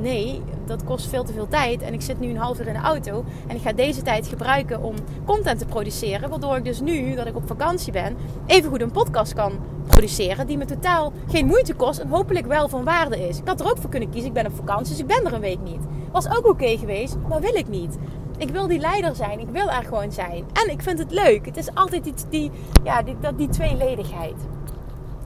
[0.00, 1.82] nee, dat kost veel te veel tijd.
[1.82, 3.24] En ik zit nu een half uur in de auto.
[3.46, 6.30] En ik ga deze tijd gebruiken om content te produceren.
[6.30, 9.52] Waardoor ik dus nu, dat ik op vakantie ben, even goed een podcast kan
[9.86, 10.46] produceren.
[10.46, 11.98] Die me totaal geen moeite kost.
[11.98, 13.38] En hopelijk wel van waarde is.
[13.38, 14.28] Ik had er ook voor kunnen kiezen.
[14.28, 15.80] Ik ben op vakantie, dus ik ben er een week niet.
[16.12, 17.98] Was ook oké geweest, maar wil ik niet.
[18.38, 19.40] Ik wil die leider zijn.
[19.40, 20.44] Ik wil er gewoon zijn.
[20.52, 21.46] En ik vind het leuk.
[21.46, 22.50] Het is altijd die, die,
[22.84, 24.34] ja, die, die tweeledigheid.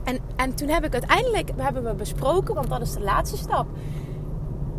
[0.03, 3.67] En, en toen heb ik uiteindelijk, hebben we besproken, want dat is de laatste stap.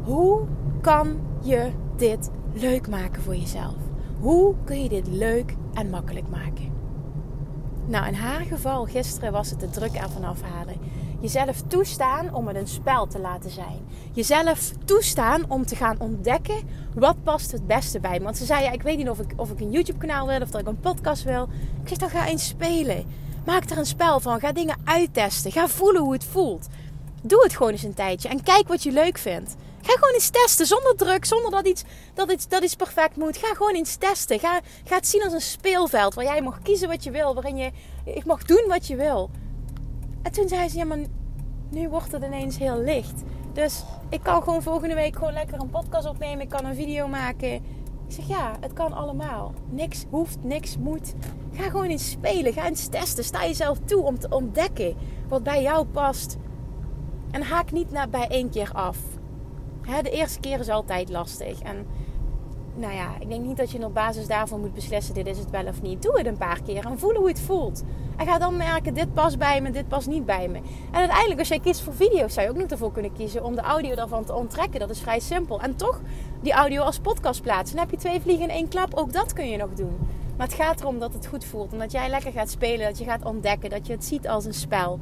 [0.03, 0.41] Hoe
[0.81, 3.75] kan je dit leuk maken voor jezelf?
[4.21, 6.73] Hoe kun je dit leuk en makkelijk maken?
[7.87, 10.77] Nou, in haar geval gisteren was het de druk ervan afhalen.
[11.23, 13.87] Jezelf toestaan om het een spel te laten zijn.
[14.13, 18.21] Jezelf toestaan om te gaan ontdekken wat past het beste bij.
[18.21, 20.41] Want ze zei, ja, ik weet niet of ik, of ik een YouTube kanaal wil
[20.41, 21.49] of dat ik een podcast wil.
[21.83, 23.07] Ik zeg, dan ga eens spelen.
[23.45, 24.41] Maak er een spel van.
[24.41, 25.53] Ga dingen uittesten.
[25.53, 26.67] Ga voelen hoe het voelt.
[27.23, 29.55] Doe het gewoon eens een tijdje en kijk wat je leuk vindt.
[29.83, 31.83] Ga gewoon eens testen, zonder druk, zonder dat iets,
[32.15, 33.37] dat iets, dat iets perfect moet.
[33.37, 34.39] Ga gewoon eens testen.
[34.39, 37.57] Ga, ga het zien als een speelveld waar jij mag kiezen wat je wil, waarin
[37.57, 37.71] je,
[38.05, 39.31] ik mag doen wat je wil.
[40.23, 40.99] En toen zei ze, ja maar
[41.71, 43.23] nu wordt het ineens heel licht.
[43.53, 46.41] Dus ik kan gewoon volgende week gewoon lekker een podcast opnemen.
[46.41, 47.55] Ik kan een video maken.
[47.55, 47.63] Ik
[48.19, 49.55] zeg ja, het kan allemaal.
[49.71, 51.15] Niks hoeft, niks moet.
[51.53, 52.53] Ga gewoon eens spelen.
[52.53, 53.25] Ga eens testen.
[53.25, 54.95] Sta jezelf toe om te ontdekken
[55.29, 56.37] wat bij jou past.
[57.31, 58.99] En haak niet naar bij één keer af.
[60.03, 61.61] de eerste keer is altijd lastig.
[61.61, 61.87] En
[62.75, 65.51] nou ja, ik denk niet dat je op basis daarvan moet beslissen: dit is het
[65.51, 66.03] wel of niet.
[66.03, 67.83] Doe het een paar keer en voel hoe het voelt.
[68.17, 70.57] En ga dan merken: dit past bij me, dit past niet bij me.
[70.91, 73.55] En uiteindelijk, als jij kiest voor video's, zou je ook nog ervoor kunnen kiezen om
[73.55, 74.81] de audio daarvan te onttrekken.
[74.81, 75.61] Dat is vrij simpel.
[75.61, 76.01] En toch
[76.41, 77.77] die audio als podcast plaatsen.
[77.77, 78.95] Dan heb je twee vliegen in één klap.
[78.95, 79.97] Ook dat kun je nog doen.
[80.37, 81.73] Maar het gaat erom dat het goed voelt.
[81.73, 82.87] En dat jij lekker gaat spelen.
[82.87, 83.71] Dat je gaat ontdekken.
[83.71, 84.99] Dat je het ziet als een spel.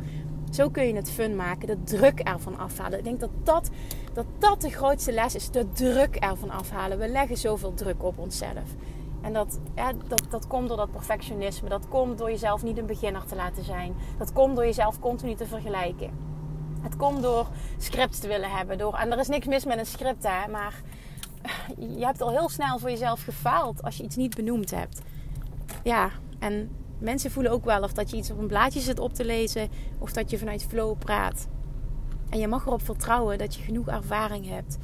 [0.50, 1.66] Zo kun je het fun maken.
[1.66, 2.98] De druk ervan afhalen.
[2.98, 3.70] Ik denk dat dat,
[4.12, 5.50] dat dat de grootste les is.
[5.50, 6.98] De druk ervan afhalen.
[6.98, 8.74] We leggen zoveel druk op onszelf.
[9.20, 11.68] En dat, ja, dat, dat komt door dat perfectionisme.
[11.68, 13.94] Dat komt door jezelf niet een beginner te laten zijn.
[14.18, 16.10] Dat komt door jezelf continu te vergelijken.
[16.80, 17.46] Het komt door
[17.78, 18.78] scripts te willen hebben.
[18.78, 20.50] Door, en er is niks mis met een script, hè.
[20.50, 20.82] Maar
[21.76, 25.02] je hebt al heel snel voor jezelf gefaald als je iets niet benoemd hebt.
[25.82, 29.14] Ja, en mensen voelen ook wel of dat je iets op een blaadje zit op
[29.14, 31.48] te lezen of dat je vanuit flow praat.
[32.28, 34.78] En je mag erop vertrouwen dat je genoeg ervaring hebt.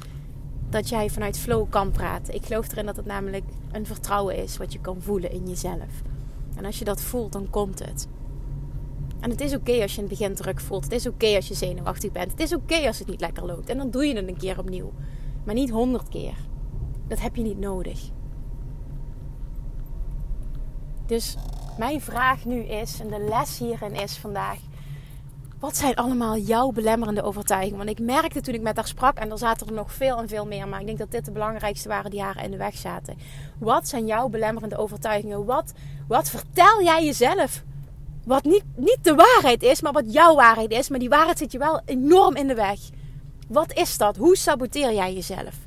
[0.69, 2.33] Dat jij vanuit flow kan praten.
[2.33, 6.01] Ik geloof erin dat het namelijk een vertrouwen is wat je kan voelen in jezelf.
[6.55, 8.07] En als je dat voelt, dan komt het.
[9.19, 10.83] En het is oké als je in het begin druk voelt.
[10.83, 12.31] Het is oké als je zenuwachtig bent.
[12.31, 13.69] Het is oké als het niet lekker loopt.
[13.69, 14.91] En dan doe je het een keer opnieuw.
[15.43, 16.35] Maar niet honderd keer.
[17.07, 17.99] Dat heb je niet nodig.
[21.05, 21.35] Dus
[21.77, 24.57] mijn vraag nu is, en de les hierin is vandaag:
[25.59, 27.77] wat zijn allemaal jouw belemmerende overtuigingen?
[27.77, 30.27] Want ik merkte toen ik met haar sprak, en er zaten er nog veel en
[30.27, 32.77] veel meer, maar ik denk dat dit de belangrijkste waren die haar in de weg
[32.77, 33.17] zaten.
[33.59, 35.45] Wat zijn jouw belemmerende overtuigingen?
[35.45, 35.73] Wat,
[36.07, 37.63] wat vertel jij jezelf?
[38.25, 40.89] Wat niet, niet de waarheid is, maar wat jouw waarheid is.
[40.89, 42.79] Maar die waarheid zit je wel enorm in de weg.
[43.47, 44.15] Wat is dat?
[44.15, 45.66] Hoe saboteer jij jezelf?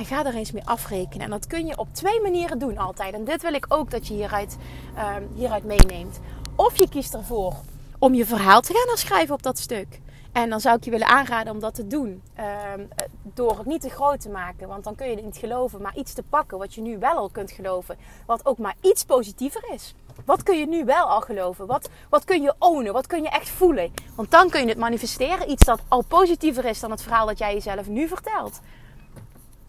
[0.00, 1.24] En ga er eens mee afrekenen.
[1.24, 3.14] En dat kun je op twee manieren doen altijd.
[3.14, 4.56] En dit wil ik ook dat je hieruit,
[4.94, 6.20] uh, hieruit meeneemt.
[6.56, 7.54] Of je kiest ervoor
[7.98, 10.00] om je verhaal te gaan herschrijven op dat stuk.
[10.32, 12.22] En dan zou ik je willen aanraden om dat te doen.
[12.34, 12.80] Ehm,
[13.22, 14.68] door het niet te groot te maken.
[14.68, 15.82] Want dan kun je het niet geloven.
[15.82, 17.96] Maar iets te pakken wat je nu wel al kunt geloven.
[18.26, 19.94] Wat ook maar iets positiever is.
[20.24, 21.66] Wat kun je nu wel al geloven?
[21.66, 22.92] Wat, wat kun je ownen?
[22.92, 23.92] Wat kun je echt voelen?
[24.14, 25.50] Want dan kun je het manifesteren.
[25.50, 28.60] Iets dat al positiever is dan het verhaal dat jij jezelf nu vertelt.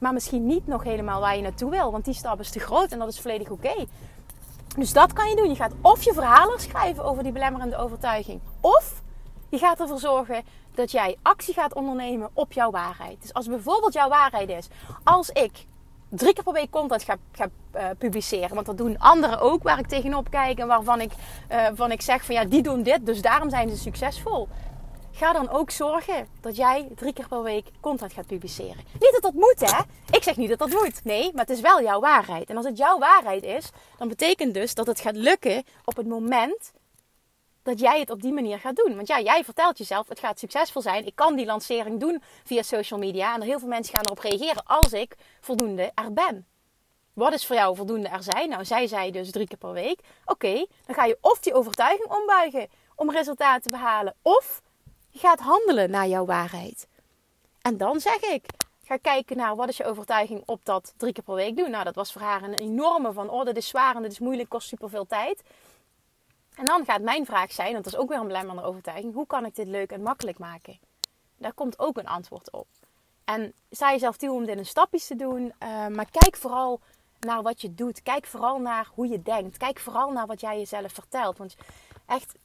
[0.02, 1.92] Maar misschien niet nog helemaal waar je naartoe wil.
[1.92, 3.86] Want die stap is te groot en dat is volledig oké.
[4.78, 5.50] Dus dat kan je doen.
[5.50, 8.40] Je gaat of je verhalen schrijven over die belemmerende overtuiging.
[8.62, 9.02] Of
[9.50, 13.22] je gaat ervoor zorgen dat jij actie gaat ondernemen op jouw waarheid.
[13.22, 14.68] Dus als bijvoorbeeld jouw waarheid is:
[15.04, 15.66] als ik
[16.10, 18.56] drie keer per week content ga, ga uh, publiceren.
[18.56, 21.18] Want dat doen anderen ook, waar ik tegenop kijk en waarvan ik, uh,
[21.50, 24.48] waarvan ik zeg van ja, die doen dit, dus daarom zijn ze succesvol.
[25.12, 28.84] Ga dan ook zorgen dat jij drie keer per week content gaat publiceren.
[29.00, 29.82] Niet dat dat moet, hè?
[30.18, 31.04] Ik zeg niet dat dat moet.
[31.04, 32.50] Nee, maar het is wel jouw waarheid.
[32.50, 36.08] En als het jouw waarheid is, dan betekent dus dat het gaat lukken op het
[36.08, 36.72] moment
[37.64, 38.96] dat jij het op die manier gaat doen.
[38.96, 41.06] Want ja, jij vertelt jezelf, het gaat succesvol zijn.
[41.06, 43.34] Ik kan die lancering doen via social media.
[43.34, 46.46] En er heel veel mensen gaan erop reageren als ik voldoende er ben.
[47.14, 48.50] Wat is voor jou voldoende er zijn?
[48.50, 50.00] Nou, zij zei dus drie keer per week.
[50.26, 54.16] Oké, dan ga je of die overtuiging ombuigen om resultaten te behalen.
[54.22, 54.62] Of
[55.12, 56.88] je gaat handelen naar jouw waarheid.
[57.62, 58.46] En dan zeg ik,
[58.84, 61.72] ga kijken naar wat is je overtuiging op dat drie keer per week doen.
[61.72, 64.20] Nou, dat was voor haar een enorme van, oh, dit is zwaar en dit is
[64.20, 65.44] moeilijk, kost superveel tijd.
[66.56, 69.28] En dan gaat mijn vraag zijn, want dat is ook weer een belemmerende overtuiging, hoe
[69.28, 70.80] kan ik dit leuk en makkelijk maken?
[71.38, 72.68] Daar komt ook een antwoord op.
[73.24, 76.80] En sta jezelf toe om dit in stapjes te doen, uh, maar kijk vooral
[77.20, 78.02] naar wat je doet.
[78.04, 79.58] Kijk vooral naar hoe je denkt.
[79.58, 81.38] Kijk vooral naar wat jij jezelf vertelt.
[81.38, 81.56] Want
[82.06, 82.36] echt,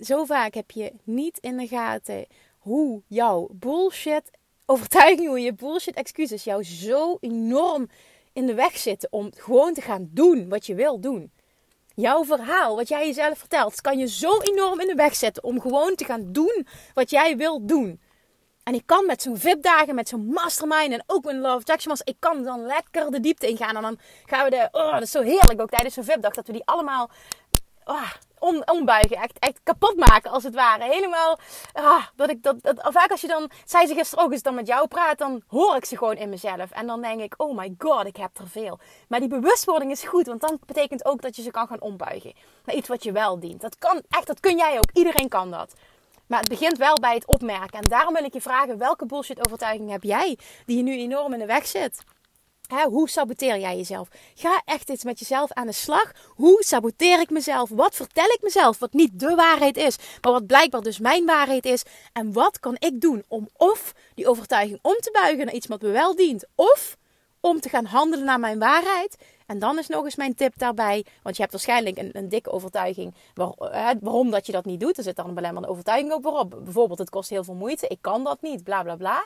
[0.00, 2.26] zo vaak heb je niet in de gaten
[2.58, 4.30] hoe jouw bullshit
[4.66, 7.88] overtuiging, hoe je bullshit excuses jou zo enorm
[8.32, 11.30] in de weg zitten om gewoon te gaan doen wat je wil doen
[12.00, 15.60] jouw verhaal, wat jij jezelf vertelt, kan je zo enorm in de weg zetten om
[15.60, 18.00] gewoon te gaan doen wat jij wilt doen.
[18.62, 22.16] En ik kan met zo'n VIP-dagen, met zo'n mastermind en ook met Love Jackson ik
[22.18, 23.76] kan dan lekker de diepte ingaan.
[23.76, 26.46] En dan gaan we de, oh, dat is zo heerlijk ook tijdens zo'n VIP-dag, dat
[26.46, 27.10] we die allemaal
[27.84, 29.16] oh, om, ombuigen.
[29.16, 30.84] Echt, echt kapot maken als het ware.
[30.84, 31.38] Helemaal.
[31.72, 33.50] Ah, dat ik dat, dat, vaak als je dan.
[33.64, 35.18] Zei ze gisteren ook eens dan met jou praat.
[35.18, 36.70] Dan hoor ik ze gewoon in mezelf.
[36.70, 38.78] En dan denk ik: oh my god, ik heb er veel.
[39.08, 40.26] Maar die bewustwording is goed.
[40.26, 42.32] Want dan betekent ook dat je ze kan gaan ombuigen.
[42.64, 43.60] Naar iets wat je wel dient.
[43.60, 44.26] Dat kan echt.
[44.26, 44.90] Dat kun jij ook.
[44.92, 45.74] Iedereen kan dat.
[46.26, 47.80] Maar het begint wel bij het opmerken.
[47.80, 51.32] En daarom wil ik je vragen: welke bullshit overtuiging heb jij die je nu enorm
[51.32, 52.02] in de weg zit?
[52.70, 54.08] Hoe saboteer jij jezelf?
[54.34, 56.12] Ga echt eens met jezelf aan de slag.
[56.26, 57.68] Hoe saboteer ik mezelf?
[57.68, 61.64] Wat vertel ik mezelf wat niet de waarheid is, maar wat blijkbaar dus mijn waarheid
[61.64, 61.82] is?
[62.12, 65.82] En wat kan ik doen om of die overtuiging om te buigen naar iets wat
[65.82, 66.96] me wel dient, of
[67.40, 69.16] om te gaan handelen naar mijn waarheid?
[69.46, 72.50] En dan is nog eens mijn tip daarbij, want je hebt waarschijnlijk een, een dikke
[72.50, 73.14] overtuiging
[74.00, 74.98] waarom dat je dat niet doet.
[74.98, 76.50] Er zit dan een belemmerende overtuiging op waarop.
[76.64, 79.24] Bijvoorbeeld, het kost heel veel moeite, ik kan dat niet, bla bla bla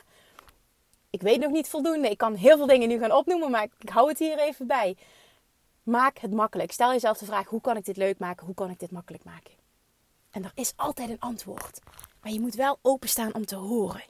[1.15, 2.09] ik weet nog niet voldoende.
[2.09, 4.97] Ik kan heel veel dingen nu gaan opnoemen, maar ik hou het hier even bij.
[5.83, 6.71] Maak het makkelijk.
[6.71, 8.45] Stel jezelf de vraag: hoe kan ik dit leuk maken?
[8.45, 9.53] Hoe kan ik dit makkelijk maken?
[10.31, 11.79] En er is altijd een antwoord.
[12.21, 14.03] Maar je moet wel openstaan om te horen.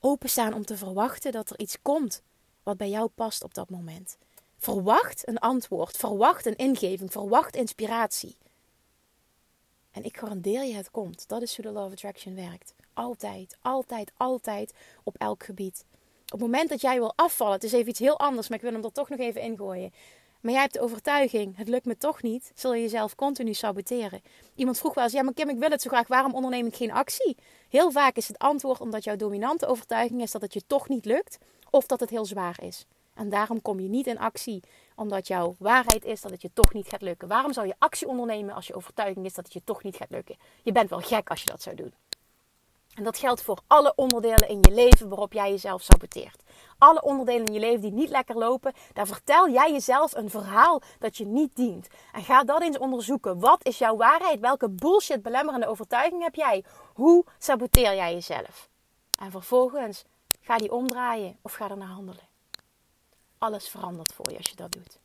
[0.00, 2.22] Openstaan om te verwachten dat er iets komt
[2.62, 4.18] wat bij jou past op dat moment.
[4.58, 8.36] Verwacht een antwoord, verwacht een ingeving, verwacht inspiratie.
[9.90, 11.28] En ik garandeer je, het komt.
[11.28, 12.74] Dat is hoe de Law of Attraction werkt.
[12.92, 15.84] Altijd, altijd, altijd op elk gebied.
[16.32, 18.64] Op het moment dat jij wil afvallen, het is even iets heel anders, maar ik
[18.64, 19.92] wil hem er toch nog even ingooien.
[20.40, 24.22] Maar jij hebt de overtuiging, het lukt me toch niet, zul je jezelf continu saboteren.
[24.54, 26.76] Iemand vroeg wel eens, ja maar Kim, ik wil het zo graag, waarom onderneem ik
[26.76, 27.36] geen actie?
[27.68, 31.04] Heel vaak is het antwoord omdat jouw dominante overtuiging is dat het je toch niet
[31.04, 31.38] lukt,
[31.70, 32.86] of dat het heel zwaar is.
[33.14, 34.62] En daarom kom je niet in actie,
[34.96, 37.28] omdat jouw waarheid is dat het je toch niet gaat lukken.
[37.28, 40.10] Waarom zou je actie ondernemen als je overtuiging is dat het je toch niet gaat
[40.10, 40.36] lukken?
[40.62, 41.92] Je bent wel gek als je dat zou doen.
[42.98, 46.42] En dat geldt voor alle onderdelen in je leven waarop jij jezelf saboteert.
[46.78, 50.82] Alle onderdelen in je leven die niet lekker lopen, daar vertel jij jezelf een verhaal
[50.98, 51.88] dat je niet dient.
[52.12, 53.40] En ga dat eens onderzoeken.
[53.40, 54.40] Wat is jouw waarheid?
[54.40, 56.64] Welke bullshit belemmerende overtuiging heb jij?
[56.94, 58.68] Hoe saboteer jij jezelf?
[59.18, 60.04] En vervolgens
[60.40, 62.28] ga die omdraaien of ga er naar handelen.
[63.38, 64.98] Alles verandert voor je als je dat doet.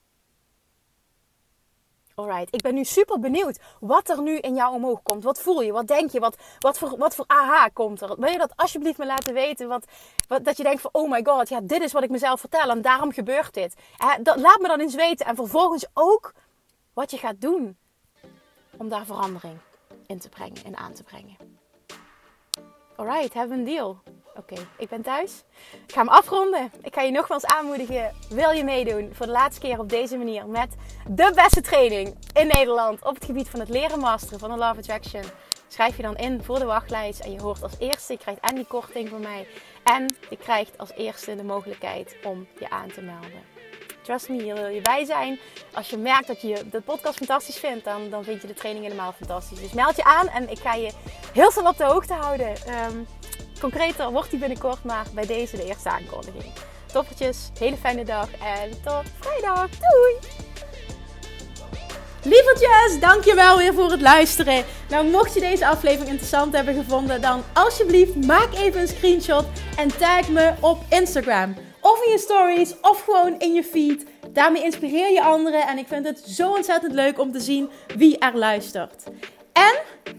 [2.15, 5.23] Alright, ik ben nu super benieuwd wat er nu in jou omhoog komt.
[5.23, 5.71] Wat voel je?
[5.71, 6.19] Wat denk je?
[6.19, 8.15] Wat, wat, voor, wat voor aha komt er?
[8.19, 9.67] Wil je dat alsjeblieft me laten weten?
[9.67, 9.85] Wat,
[10.27, 12.69] wat, dat je denkt van, oh my god, ja, dit is wat ik mezelf vertel
[12.69, 13.75] en daarom gebeurt dit.
[14.21, 15.25] dat, laat me dan eens weten.
[15.25, 16.33] En vervolgens ook
[16.93, 17.77] wat je gaat doen
[18.77, 19.57] om daar verandering
[20.07, 21.37] in te brengen en aan te brengen.
[22.95, 24.01] Alright, we een deal?
[24.35, 25.43] Oké, ik ben thuis.
[25.87, 26.71] Ik ga hem afronden.
[26.81, 28.15] Ik ga je nogmaals aanmoedigen.
[28.29, 30.75] Wil je meedoen voor de laatste keer op deze manier met
[31.07, 34.77] de beste training in Nederland op het gebied van het leren masteren van de Love
[34.77, 35.23] Attraction?
[35.67, 38.55] Schrijf je dan in voor de wachtlijst en je hoort als eerste, je krijgt en
[38.55, 39.47] die korting van mij
[39.83, 43.51] en je krijgt als eerste de mogelijkheid om je aan te melden.
[44.01, 45.39] Trust me, hier wil je bij zijn.
[45.73, 48.85] Als je merkt dat je de podcast fantastisch vindt, dan, dan vind je de training
[48.85, 49.59] helemaal fantastisch.
[49.59, 50.91] Dus meld je aan en ik ga je
[51.33, 52.53] heel snel op de hoogte houden.
[52.89, 53.07] Um,
[53.59, 56.53] concreter wordt die binnenkort, maar bij deze de eerste aankondiging.
[56.93, 59.69] Toppertjes, hele fijne dag en tot vrijdag.
[59.69, 60.17] Doei!
[62.23, 64.65] Lievertjes, dankjewel weer voor het luisteren.
[64.89, 69.45] Nou, mocht je deze aflevering interessant hebben gevonden, dan alsjeblieft maak even een screenshot
[69.77, 71.55] en tag me op Instagram.
[71.81, 74.05] Of in je stories, of gewoon in je feed.
[74.29, 78.17] Daarmee inspireer je anderen en ik vind het zo ontzettend leuk om te zien wie
[78.17, 79.03] er luistert.